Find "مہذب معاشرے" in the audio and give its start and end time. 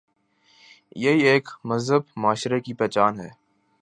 1.63-2.59